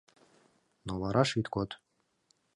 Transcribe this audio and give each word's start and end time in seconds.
Но 0.85 0.93
вараш 1.01 1.29
ит 1.39 1.47
код. 1.53 1.69